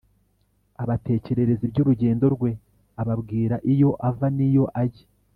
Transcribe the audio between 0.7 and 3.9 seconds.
abatekerereza iby’urugendo rwe, ababwira iyo